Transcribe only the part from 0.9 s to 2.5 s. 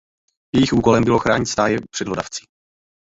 bylo chránit stáje před hlodavci.